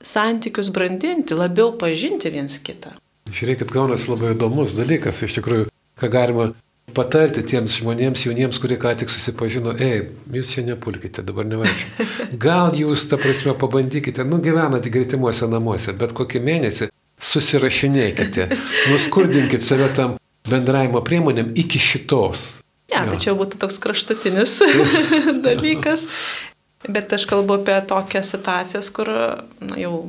[0.00, 2.96] santykius brandinti, labiau pažinti viens kitą.
[3.30, 5.68] Žiūrėkit, gaunasi labai įdomus dalykas, iš tikrųjų,
[6.00, 6.50] ką galima
[6.94, 12.08] patarti tiems žmonėms, jauniems, kurie ką tik susipažino, ei, jūs čia nepulkite, dabar nevažiuoju.
[12.46, 16.90] Gal jūs, ta prasme, pabandykite, nu gyvenate greitimuose namuose, bet kokį mėnesį
[17.20, 18.48] susirašinėkite,
[18.90, 20.16] nuskurdinkite save tam
[20.48, 22.46] bendravimo priemonėm iki šitos.
[22.90, 24.58] Ne, ja, tai čia būtų toks kraštutinis
[25.46, 26.08] dalykas.
[26.88, 29.10] Bet aš kalbu apie tokias situacijas, kur
[29.60, 30.08] na, jau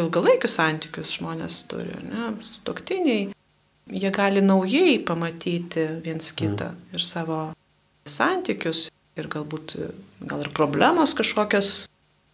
[0.00, 3.30] ilgalaikius santykius žmonės turi, ne, sutoktiniai,
[3.86, 6.96] jie gali naujai pamatyti viens kitą mm.
[6.96, 7.40] ir savo
[8.06, 9.76] santykius ir galbūt
[10.26, 11.86] gal ir problemos kažkokios,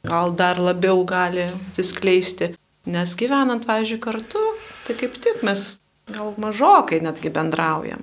[0.07, 2.53] gal dar labiau gali atsiskleisti,
[2.91, 4.43] nes gyvenant, pavyzdžiui, kartu,
[4.87, 5.79] tai kaip tik mes
[6.11, 8.03] gal mažokai netgi bendraujam.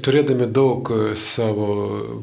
[0.00, 1.72] Turėdami daug savo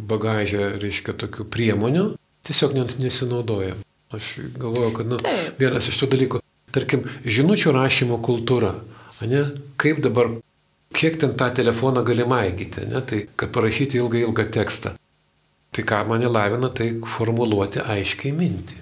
[0.09, 2.05] bagažę, reiškia, tokių priemonių,
[2.47, 3.81] tiesiog net nesinaudojam.
[4.11, 5.59] Aš galvoju, kad nu, Taip.
[5.59, 6.39] vienas iš tų dalykų,
[6.71, 8.77] tarkim, žinučių rašymo kultūra,
[9.27, 9.41] ne,
[9.75, 10.31] kaip dabar,
[10.95, 14.95] kiek ten tą telefoną gali maigyti, ne, tai kad parašyti ilgą ilgą tekstą.
[15.75, 18.79] Tai ką mane lavina, tai formuluoti aiškiai mintį.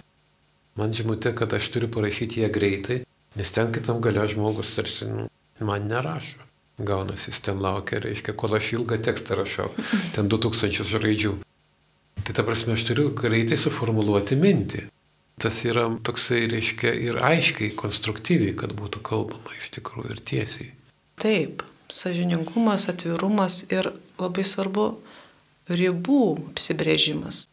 [0.77, 3.01] Man žinutė, kad aš turiu parašyti ją greitai,
[3.39, 6.43] nes ten kitam galia žmogus tarsi nu, man nerašo.
[6.75, 9.69] Gaunasi, jis ten laukia, reiškia, kol aš ilgą tekstą rašau,
[10.15, 11.38] ten 2000 raidžių.
[12.25, 14.89] Tai ta prasme, aš turiu greitai suformuluoti mintį.
[15.41, 20.69] Tas yra toksai, reiškia, ir aiškiai, konstruktyviai, kad būtų kalbama iš tikrųjų ir tiesiai.
[21.21, 24.88] Taip, sažininkumas, atvirumas ir labai svarbu
[25.71, 26.21] ribų
[26.52, 27.45] apsibrėžimas.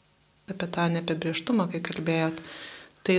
[0.50, 2.40] Apie tą neapibrieštumą, kai kalbėjot.
[3.06, 3.18] Tai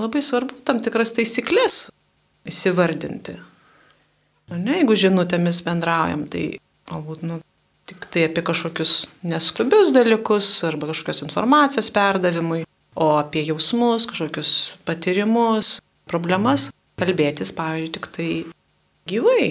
[0.00, 1.88] labai svarbu tam tikras taisyklės
[2.48, 3.38] įsivardinti.
[4.52, 6.58] Ne, jeigu žinutėmis bendraujam, tai
[6.90, 7.38] galbūt nu,
[7.88, 14.52] tik tai apie kažkokius neskubius dalykus arba kažkokios informacijos perdavimui, o apie jausmus, kažkokius
[14.86, 15.78] patyrimus,
[16.10, 18.28] problemas kalbėtis, pavyzdžiui, tik tai
[19.10, 19.48] gyvai,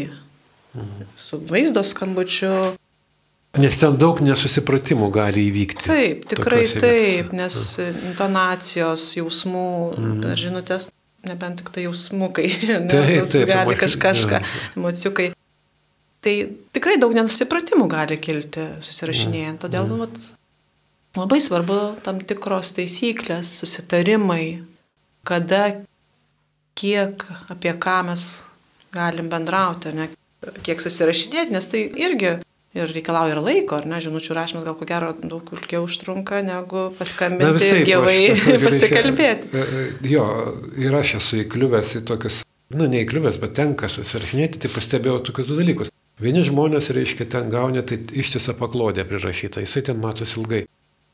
[0.77, 1.11] mhm.
[1.19, 2.53] su vaizdo skambučiu.
[3.61, 5.85] Nes ten daug nesusipratimų gali įvykti.
[5.85, 7.37] Taip, tikrai taip, vietose.
[7.37, 7.57] nes
[8.09, 10.35] intonacijos, jausmų, mhm.
[10.39, 10.89] žinutės
[11.27, 14.43] nebent tik tai jausmukai, ne, taip, taip, gali kažką,
[14.77, 15.31] emociukai.
[16.23, 16.33] Tai
[16.75, 19.59] tikrai daug nenusipratimų gali kilti susirašinėjant.
[19.65, 20.03] Todėl mm.
[20.05, 20.27] vat,
[21.17, 24.63] labai svarbu tam tikros taisyklės, susitarimai,
[25.27, 25.83] kada,
[26.79, 28.27] kiek, apie ką mes
[28.93, 30.09] galim bendrauti, ne,
[30.65, 32.39] kiek susirašinėti, nes tai irgi
[32.73, 36.87] ir reikalauja ir laiko, ar ne, žinučių rašymas gal ko gero daug ilgiau užtrunka negu
[36.97, 39.51] paskambinti Na, visai, ir gyvai pasikalbėti.
[39.53, 40.25] E, e, jo,
[40.81, 42.41] ir aš esu įkliuvęs į tokius,
[42.73, 45.93] nu, neįkliuvęs, bet tenka susirašinėti, tai pastebėjau tokius du dalykus.
[46.21, 50.63] Vieni žmonės, reiškia, ten gauna tai ištisą paklodę prirašytą, jisai ten matosi ilgai.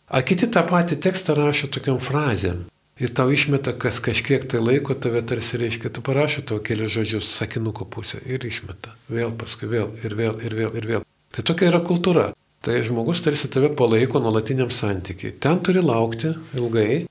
[0.09, 2.63] A kiti tą patį tekstą rašo tokiam frazėm.
[2.99, 7.29] Ir tau išmeta, kas kažkiek tai laiko tave tarsi reiškia, tu parašai tavo kelius žodžius
[7.29, 8.91] sakinuko pusę ir išmeta.
[9.07, 11.05] Vėl paskui vėl ir vėl ir vėl ir vėl.
[11.31, 12.31] Tai tokia yra kultūra.
[12.65, 15.37] Tai žmogus tarsi tave palaiko nuolatiniam santykiai.
[15.39, 17.05] Ten turi laukti ilgai,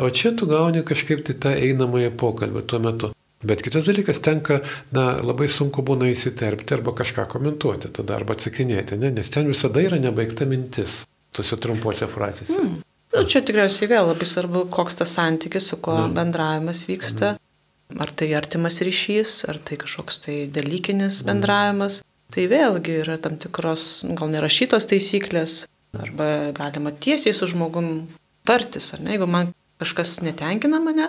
[0.00, 3.12] o čia tu gauni kažkaip tai tą einamąją pokalbį tuo metu.
[3.44, 8.98] Bet kitas dalykas, tenka, na, labai sunku būna įsiterpti arba kažką komentuoti, tada arba atsakinėti,
[8.98, 9.12] ne?
[9.20, 11.04] nes ten visada yra nebaigta mintis,
[11.36, 12.56] tuose trumpuose frazėse.
[12.58, 12.78] Mm.
[13.14, 16.16] Nu, čia tikriausiai vėl labai svarbu, koks tas santykis, su kuo mm.
[16.16, 17.34] bendravimas vyksta.
[17.36, 18.02] Mm.
[18.04, 21.30] Ar tai artimas ryšys, ar tai kažkoks tai dalykinis mm.
[21.30, 22.02] bendravimas.
[22.28, 25.62] Tai vėlgi yra tam tikros, gal nerašytos taisyklės,
[25.96, 28.02] arba galima tiesiai su žmogum
[28.44, 31.08] tartis, ar ne, jeigu man kažkas netenkina mane,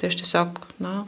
[0.00, 1.02] tai aš tiesiog, na,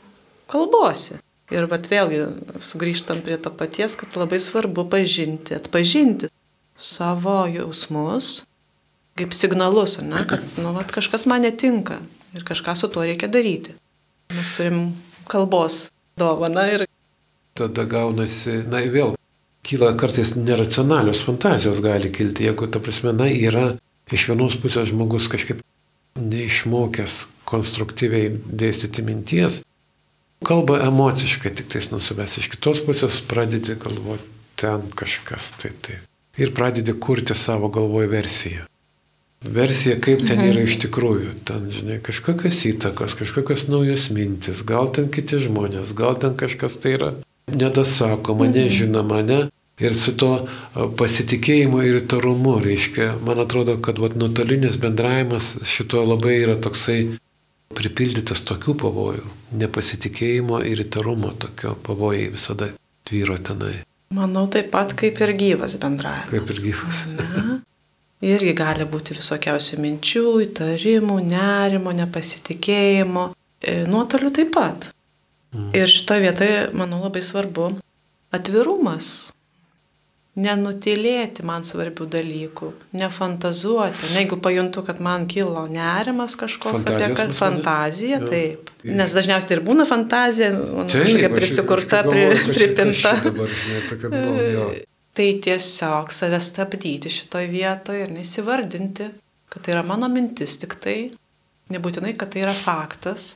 [0.53, 1.17] kalbuosi.
[1.49, 2.27] Ir vat vėlgi
[2.61, 6.29] sugrįžtam prie to paties, kad labai svarbu pažinti, atpažinti
[6.79, 8.47] savo jausmus
[9.19, 11.99] kaip signalus, ne, kad, nu, vat kažkas man netinka
[12.37, 13.75] ir kažką su tuo reikia daryti.
[14.37, 14.93] Mes turim
[15.27, 15.89] kalbos
[16.21, 16.85] dovaną ir
[17.59, 19.17] tada gaunasi, na vėl,
[19.67, 23.73] kyla kartais neracionalios fantazijos gali kilti, jeigu, ta prasme, na, yra
[24.15, 25.65] iš vienos pusės žmogus kažkaip
[26.19, 28.31] neišmokęs konstruktyviai
[28.63, 29.63] dėstyti minties,
[30.47, 35.99] kalba emociškai tik tais nusivės, iš kitos pusės pradedi galvoti ten kažkas tai tai.
[36.39, 38.67] Ir pradedi kurti savo galvoje versiją.
[39.43, 40.51] Versija, kaip ten mhm.
[40.51, 41.35] yra iš tikrųjų.
[41.47, 46.97] Ten, žinai, kažkokios įtakos, kažkokios naujos mintis, gal ten kiti žmonės, gal ten kažkas tai
[46.97, 47.13] yra
[47.55, 48.57] nedasakoma, mhm.
[48.59, 49.41] nežinoma, ne.
[49.79, 50.33] Ir su to
[50.99, 56.99] pasitikėjimu ir įtarumu, reiškia, man atrodo, kad vat, nuotolinis bendravimas šito labai yra toksai
[57.79, 59.23] pripildytas tokių pavojų.
[59.61, 62.73] Nepasitikėjimo ir įtarumo tokio pavojai visada
[63.07, 63.77] tvyro tenai.
[64.15, 66.31] Manau, taip pat kaip ir gyvas bendravimas.
[66.33, 67.03] Kaip ir gyvas.
[67.19, 67.59] Na,
[68.25, 73.27] irgi gali būti visokiausių minčių, įtarimų, nerimo, nepasitikėjimo.
[73.61, 74.89] E, nuotoliu taip pat.
[75.53, 75.69] Mm.
[75.77, 77.71] Ir šitoje vietoje, manau, labai svarbu
[78.33, 79.31] atvirumas
[80.39, 84.11] nenutilėti man svarbių dalykų, nefantazuoti.
[84.13, 88.71] Ne, jeigu pajuntu, kad man kilo nerimas kažkoks Fantazijos apie kad fantazija, jau, taip.
[88.87, 90.53] Nes dažniausiai ir būna fantazija,
[90.93, 93.17] kažkokia prisikurta, pri, pripinta.
[93.25, 94.69] Dabar, žinai, tokia, nu,
[95.19, 99.11] tai tiesiog save stabdyti šitoj vietoje ir nesivardinti,
[99.51, 100.99] kad tai yra mano mintis tik tai,
[101.75, 103.33] nebūtinai, kad tai yra faktas.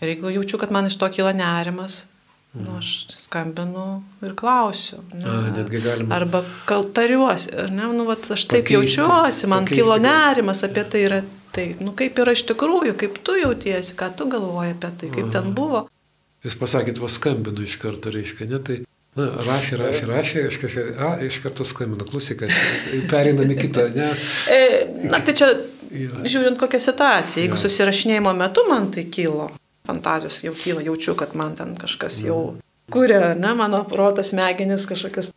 [0.00, 2.06] Ir jeigu jaučiu, kad man iš to kyla nerimas,
[2.52, 2.78] Nu, mhm.
[2.78, 4.98] aš skambinu ir klausiu.
[5.12, 6.14] Ne, A, netgi galima.
[6.16, 11.04] Arba kaltariuosi, ne, nu, vat, aš taip pakeisti, jaučiuosi, man pakeisti, kilo nerimas apie tai
[11.06, 11.20] yra
[11.54, 15.28] tai, nu, kaip yra iš tikrųjų, kaip tu jautiesi, ką tu galvoji apie tai, kaip
[15.28, 15.34] Aha.
[15.36, 15.84] ten buvo.
[16.42, 18.80] Jūs pasakėt, va skambinu iš karto, reiškia, ne tai,
[19.18, 22.48] na, rašė, rašė, rašė, iš, kažkai, a, iš karto skambinu, klausyk,
[23.12, 24.10] pereinam į kitą, ne.
[24.50, 24.60] E,
[25.06, 25.52] na, tai čia,
[26.26, 27.64] žiūrint kokią situaciją, jeigu ja.
[27.68, 29.52] susirašinėjimo metu man tai kilo,
[29.86, 32.66] fantazijos jau kyla, jaučiu, kad man ten kažkas jau mhm.
[32.92, 35.32] kuria, ne, mano protas, smegenis kažkokias.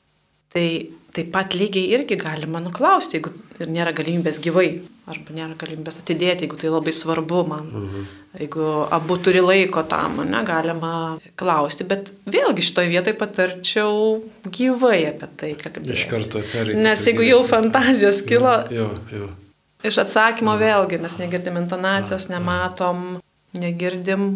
[0.53, 0.67] Tai
[1.13, 4.67] taip pat lygiai irgi galima nuklausti, jeigu ir nėra galimybės gyvai,
[5.09, 7.69] arba nėra galimybės atidėti, jeigu tai labai svarbu man.
[7.69, 8.05] Mhm.
[8.41, 15.29] Jeigu abu turi laiko tam, ne, galima klausti, bet vėlgi šitoje vietoje patarčiau gyvai apie
[15.37, 15.97] tai kalbėti.
[15.99, 16.81] Iš karto perėti.
[16.81, 19.29] Nes jeigu jau fantazijos kilo, jo, jo.
[19.85, 23.21] iš atsakymo vėlgi mes negirdim intonacijos, nematom
[23.57, 24.27] negirdim.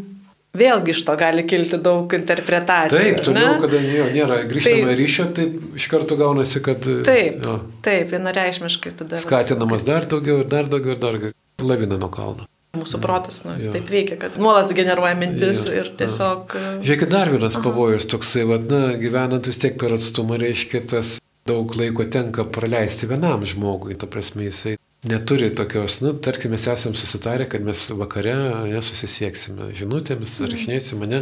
[0.58, 3.20] Vėlgi iš to gali kilti daug interpretacijų.
[3.28, 4.98] Taip, kada jo, nėra grįžtamo Taip.
[4.98, 9.20] ryšio, taip iš karto gaunasi, kad Taip, jo, taip, vienareišmiškai tada.
[9.22, 11.36] skatinamas dar daugiau ir dar daugiau ir dar daugiau.
[11.62, 12.48] Lavina nuo kalno.
[12.78, 13.76] Mūsų protas, nu, jis Jo.
[13.76, 16.54] taip veikia, kad nuolat generuoja mintis Jo, ir tiesiog...
[16.58, 21.16] e, Žiūrėkit, dar vienas pavojus toksai, vad, na, gyvenant vis tiek per atstumą, reiškia, tas
[21.50, 24.76] daug laiko tenka praleisti vienam žmogui, to prasme, jisai
[25.08, 28.36] neturi tokios, na, tarkim, mes esam susitarę, kad mes vakare
[28.68, 31.22] nesusisieksime žinutėmis, rašinėsime, ne,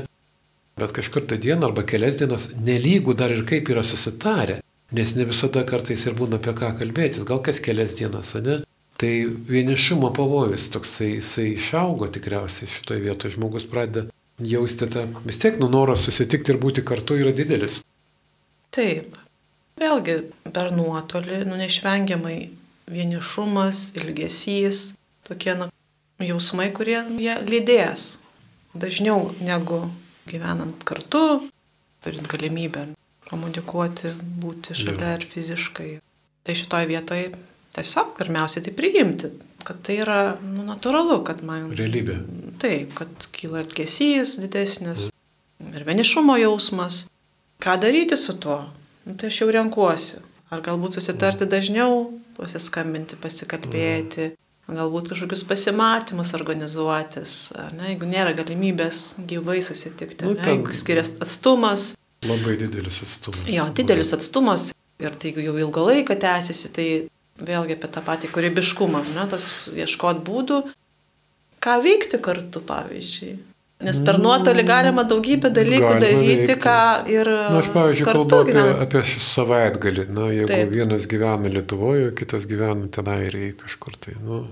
[0.79, 4.59] bet kažkur tą dieną arba kelias dienas, nelygų dar ir kaip yra susitarę,
[4.95, 8.63] nes ne visada kartais ir būna apie ką kalbėtis, gal kas kelias dienas, ne?
[8.95, 9.11] Tai
[9.49, 14.05] vienišumo pavojus toksai, jisai išaugo tikriausiai šitoje vietoje, žmogus pradeda
[14.39, 17.81] jausti tą, vis tiek, nu, noras susitikti ir būti kartu yra didelis.
[18.75, 19.17] Taip.
[19.75, 20.21] Vėlgi,
[20.55, 22.37] per nuotolį, nu, neišvengiamai
[22.91, 24.93] vienišumas, ilgesys,
[25.27, 25.69] tokie nu,
[26.21, 28.15] jausmai, kurie jie lydės
[28.75, 29.85] dažniau negu
[30.27, 31.47] gyvenant kartu,
[32.03, 32.89] turint galimybę
[33.29, 35.89] komunikuoti, būti šalia ir fiziškai.
[36.45, 37.31] Tai šitoje vietoje
[37.75, 39.31] tiesiog pirmiausiai tai priimti,
[39.65, 41.71] kad tai yra nu, natūralu, kad man...
[41.75, 42.19] Realybė.
[42.61, 45.09] Taip, kad kyla ilgesys didesnis
[45.73, 47.05] ir vienišumo jausmas.
[47.63, 48.61] Ką daryti su tuo?
[49.05, 50.21] Nu, tai aš jau renkuosi.
[50.53, 54.31] Ar galbūt susitarti dažniau, pasiskambinti, pasikalbėti,
[54.67, 57.35] galbūt kažkokius pasimatymus organizuotis,
[57.77, 61.93] ne, jeigu nėra galimybės gyvai susitikti, Nu, ne, ten- jeigu skiriasi atstumas,
[62.25, 63.45] Labai didelis atstumas.
[63.47, 66.87] jo, didelis atstumas ir tai jeigu jau ilgą laiką tęsiasi, tai
[67.37, 70.63] vėlgi apie tą patį kūrybiškumą, ne, tas ieškot būdų,
[71.61, 73.37] ką veikti kartu, pavyzdžiui.
[73.85, 76.57] Nes per nuotolį galima daugybę dalykų Galima daryti, veikti.
[76.65, 76.75] ką
[77.13, 78.83] ir Na, aš, pavyzdžiui, kalbu apie, gyvenant.
[78.85, 80.05] apie savaitgalį.
[80.15, 80.71] Na, jeigu Taip.
[80.73, 84.43] Vienas gyvena Lietuvoje, kitas gyvena tenai ir kažkur tai, nu,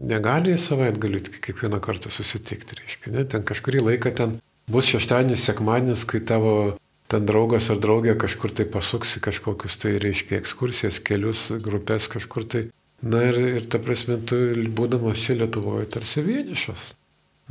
[0.00, 3.24] negali savaitgalį tik kiekvieną kartą susitikti, reiškia, ne?
[3.24, 4.36] Ten kažkurį laiką ten
[4.68, 6.74] bus šeštadienis, sekmadienis, kai tavo
[7.08, 12.64] ten draugas ar draugė kažkur tai pasuksi kažkokius tai, reiškia, ekskursijas, kelius, grupės kažkur tai.
[13.06, 14.36] Na ir, ir ta prasme, tu
[14.74, 16.90] būdamas čia Lietuvoje tarsi vienišas.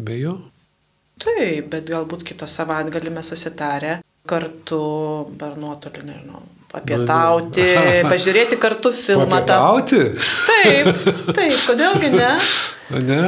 [0.01, 0.35] Be jo.
[1.21, 4.79] Taip, bet galbūt kitą savaitgalį mes susitarę kartu
[5.39, 6.41] per nuotolį, nežinau,
[6.75, 7.65] apietauti,
[8.11, 9.27] pažiūrėti kartu filmą.
[9.31, 10.01] Papietauti?
[10.49, 11.03] Taip,
[11.37, 12.31] taip, kodėlgi ne?
[13.05, 13.19] Ne?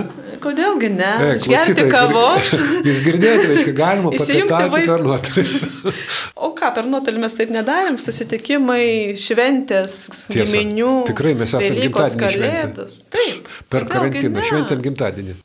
[0.42, 1.10] Kodėlgi ne?
[1.24, 2.52] E, Išgerti kavos.
[2.88, 5.96] Jūs girdėjote, reiškia, galima papietauti per nuotolį.
[6.48, 9.98] O ką, per nuotolį mes taip nedarėm, susitikimai, šventės,
[10.28, 10.38] Tiesa.
[10.38, 10.92] giminių.
[11.10, 12.88] Tikrai mes esam Velykos, gimtadienį šventę.
[13.16, 13.52] Taip.
[13.74, 15.38] Per karantiną, šventėm gimtadienį.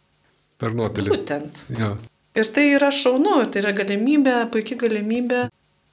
[0.60, 1.14] Per nuotolį.
[1.16, 1.62] Būtent.
[1.80, 1.94] Jo.
[2.32, 5.46] Ir tai yra šaunu, tai yra galimybė, puikia galimybė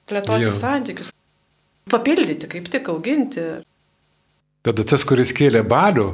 [0.08, 0.52] plėtoti Jo.
[0.56, 1.10] santykius.
[1.90, 3.44] Papildyti, kaip tik auginti.
[4.64, 6.06] Tada tas, kuris kėlė balių,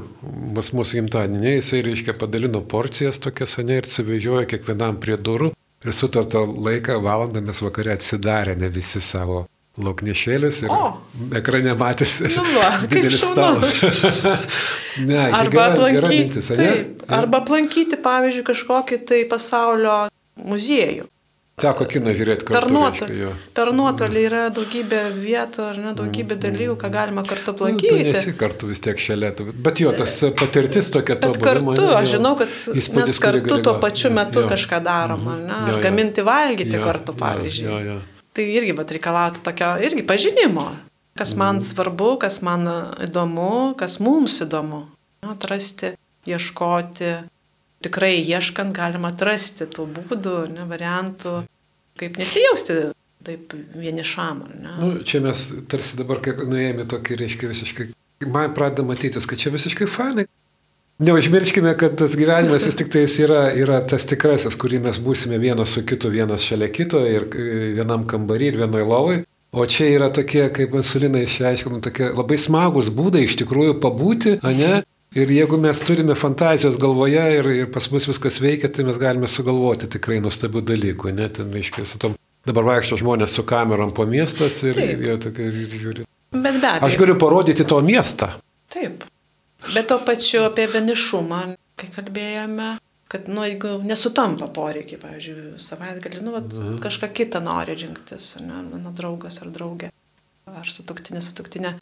[0.55, 5.51] pas mūsų gimtadienį, jisai, reiškia, padalino porcijas tokias, ne, ir suvežiojo kiekvienam prie durų.
[5.87, 9.45] Ir sutartą laiką, valandą mes vakare atsidarėme visi savo
[9.77, 10.87] lauknešėlius ir O!
[11.37, 13.75] ekrane matėsi Nu va, didelis stalas.
[15.09, 19.99] ne, Arba gera, gera aplankyti, mintis, taip, arba aplankyti, pavyzdžiui, kažkokį tai pasaulio
[20.37, 21.07] muziejų.
[21.57, 22.73] Teko kiną žiūrėti Per kartu.
[22.75, 23.07] nuotolį.
[23.09, 23.31] reiškia, jo.
[23.57, 28.03] Per nuotolį yra daugybė vietų ar ne, daugybė dalykų, ką galima kartu Nu, aplankyti.
[28.05, 29.31] nesi kartu vis tiek šalia.
[29.65, 33.63] Bet jo, tas patirtis tokia to Bet kartu, buvimo, aš jo, žinau, kad mes kartu
[33.65, 34.49] tuo pačiu metu Jo.
[34.53, 35.49] kažką darom, ar ne?
[35.49, 35.83] Jo, Ar jo.
[35.83, 37.65] gaminti valgyti Jo, kartu, jo, pavyzdžiui.
[37.73, 38.01] Jo, jo.
[38.37, 40.67] Tai irgi bet reikalautų tokio irgi pažinimo,
[41.17, 41.65] kas man Mhm.
[41.65, 42.67] svarbu, kas man
[43.01, 44.85] įdomu, kas mums įdomu.
[45.25, 45.95] Atrasti,
[46.29, 47.15] ieškoti.
[47.87, 51.39] Tikrai ieškant galima atrasti tų būdų, ne, variantų,
[52.01, 52.79] kaip nesijausti
[53.27, 54.43] taip vienišam?
[54.81, 57.87] Nu, čia mes tarsi dabar kaip nuėjome tokį, reiškia, visiškai,
[58.31, 60.27] man pradeda matytis, kad čia visiškai fanai.
[60.99, 65.75] Neužmirškime, kad tas gyvenimas vis tik tais yra, yra tas tikrasis, kurį mes būsime vienas
[65.77, 69.17] su kitu, vienas šalia kito ir e, vienam kambarį ir vienoj lovai.
[69.53, 74.55] O čia yra tokie, kaip Masulina išaiškino, tokie labai smagus būdai iš tikrųjų pabūti, o
[74.57, 74.81] ne?
[75.17, 79.29] Ir jeigu mes turime fantazijos galvoje ir, ir pas mus viskas veikia, tai mes galime
[79.33, 82.17] sugalvoti tikrai nuostabių dalykų, net ten, reiškia, su tom.
[82.47, 84.91] Dabar vaikšto žmonės su kamerom po miestus ir, Taip.
[84.93, 86.05] ir jie tokie ir žiūri.
[86.37, 86.85] Bet be abejo.
[86.91, 88.29] Aš galiu parodyti to miestą.
[88.71, 89.07] Taip.
[89.73, 91.41] Bet to pačiu apie vienišumą,
[91.81, 92.69] kai kalbėjome,
[93.11, 96.77] kad, nu, jeigu nesutampa poreikiai, pavyzdžiui, savaitgalį, nu, vat, Mhm.
[96.85, 99.91] kažką kitą nori rinktis, ne, mano draugas ar draugė,
[100.47, 101.75] ar sutuktinė, sutuktinė.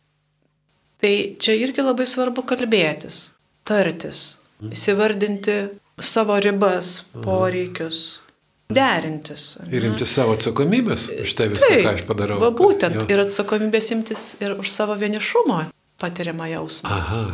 [1.04, 3.34] Tai čia irgi labai svarbu kalbėtis,
[3.68, 4.70] tartis, Mhm.
[4.72, 5.56] įsivardinti
[6.00, 8.20] savo ribas, poreikius,
[8.72, 9.58] derintis.
[9.60, 9.88] ar Ir ne?
[9.92, 12.38] imti savo atsakomybės už tai viską, ką aš padarau.
[12.40, 12.96] Va būtent.
[13.02, 13.06] Jo.
[13.12, 15.66] Ir atsakomybės imtis ir už savo vienišumo
[16.00, 16.88] patiriamą jausmą.
[16.90, 17.24] Aha.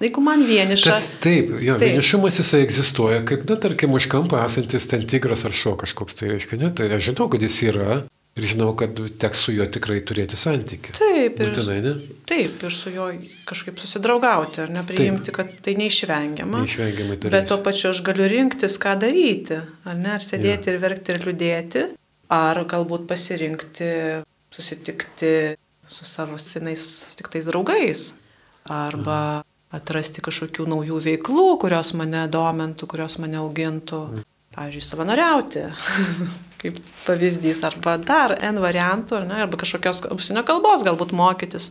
[0.00, 0.90] Jeigu man vieniša.
[0.92, 1.88] Tas taip, jo, taip.
[1.96, 6.28] vienišumas jisai egzistuoja, kaip, na, tarkim, už kampo esantis ten tigras ar šuo kažkoks, tai
[6.34, 8.02] reiškia, ne, tai aš žinau, kad jis yra,
[8.36, 10.92] Ir žinau, kad teks su juo tikrai turėti santykių.
[10.98, 11.92] Taip, ir, Būtinai, ne?
[12.28, 13.06] taip, ir su juo
[13.48, 15.36] kažkaip susidraugauti, ar nepriimti, taip.
[15.38, 16.60] kad tai neišvengiama.
[16.66, 17.32] Neišvengiamai turėti.
[17.32, 20.74] Bet tuo pačiu aš galiu rinktis, ką daryti, ar ne, ar sėdėti ja.
[20.74, 21.86] ir verkti ir liūdėti,
[22.36, 23.90] ar galbūt pasirinkti,
[24.52, 25.32] susitikti
[25.88, 26.84] su savo senais
[27.16, 28.10] tiktais draugais,
[28.68, 29.46] arba mhm.
[29.80, 34.02] atrasti kažkokių naujų veiklų, kurios mane domintų, kurios mane augintų.
[34.10, 34.32] Mhm.
[34.56, 35.64] Pavyzdžiui, savanoriauti.
[36.60, 41.70] kaip pavyzdys, arba dar N variantų, ne, arba kažkokios užsienio kalbos galbūt mokytis.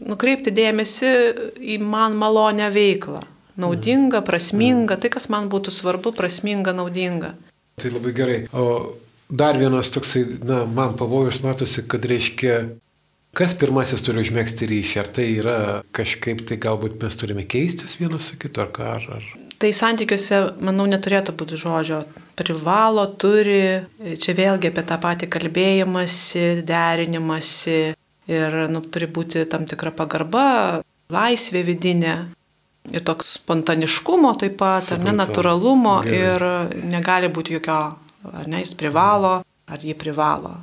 [0.00, 1.12] Nukreipti dėmesį
[1.60, 3.20] į man malonę veiklą.
[3.60, 7.34] Naudinga, prasminga, tai kas man būtų svarbu, prasminga, naudinga.
[7.80, 8.38] Tai labai gerai.
[8.56, 8.96] O
[9.28, 12.56] dar vienas toksai, na, man pavojus matosi, kad reiškia,
[13.36, 14.96] kas pirmasis turi užmėgsti ryšį.
[15.02, 15.58] Ar tai yra
[15.96, 19.06] kažkaip, tai galbūt mes turime keistis vienas su kitu, ar ką, ar...
[19.18, 19.28] ar...
[19.60, 22.04] Tai santykiuose, manau, neturėtų būti žodžio
[22.38, 23.80] privalo, turi,
[24.20, 27.80] čia vėlgi apie tą patį kalbėjimąsi, derinimąsi
[28.30, 32.14] ir nu, turi būti tam tikra pagarba, laisvė vidinė
[32.90, 35.00] ir toks spontaniškumo taip pat, Supratau.
[35.00, 36.18] ar ne, natūralumo Gerai.
[36.24, 37.78] ir negali būti jokio,
[38.32, 40.56] ar ne, jis privalo, ar jį privalo.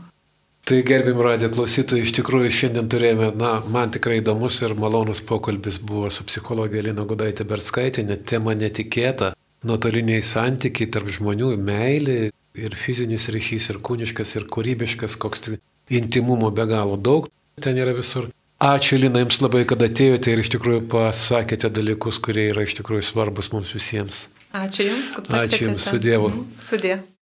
[0.68, 5.78] Tai gerbim radio klausytojai, iš tikrųjų šiandien turėjome, na, man tikrai įdomus ir malonus pokalbis
[5.80, 9.32] buvo su psichologė Lina Gudaitė Berskaitė, net tema netikėta,
[9.68, 12.18] nuotoliniai santykiai tarp žmonių, meilė
[12.58, 15.52] ir fizinis ryšys, ir kūniškas, ir kūrybiškas, koks
[15.94, 17.30] intimumo be galo daug,
[17.62, 18.32] ten yra visur.
[18.58, 23.06] Ačiū Lina Jums labai, kad atėjote ir iš tikrųjų pasakėte dalykus, kurie yra iš tikrųjų
[23.06, 24.26] svarbus mums visiems.
[24.58, 25.46] Ačiū Jums, kad atėjote.
[25.46, 26.34] Ačiū Jums, su Dievu.
[26.66, 27.06] Su Dievu.